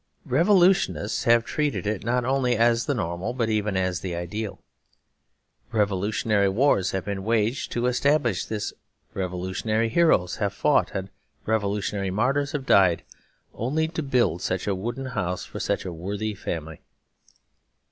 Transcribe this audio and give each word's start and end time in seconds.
Revolutionists 0.25 1.25
have 1.25 1.45
treated 1.45 1.85
it 1.85 2.03
not 2.03 2.25
only 2.25 2.57
as 2.57 2.87
the 2.87 2.95
normal 2.95 3.35
but 3.35 3.49
even 3.51 3.77
as 3.77 3.99
the 3.99 4.15
ideal. 4.15 4.59
Revolutionary 5.71 6.49
wars 6.49 6.89
have 6.89 7.05
been 7.05 7.23
waged 7.23 7.71
to 7.73 7.85
establish 7.85 8.43
this; 8.43 8.73
revolutionary 9.13 9.89
heroes 9.89 10.37
have 10.37 10.53
fought, 10.55 10.89
and 10.95 11.09
revolutionary 11.45 12.09
martyrs 12.09 12.53
have 12.53 12.65
died, 12.65 13.03
only 13.53 13.87
to 13.89 14.01
build 14.01 14.41
such 14.41 14.65
a 14.65 14.73
wooden 14.73 15.05
house 15.05 15.45
for 15.45 15.59
such 15.59 15.85
a 15.85 15.93
worthy 15.93 16.33
family. 16.33 16.81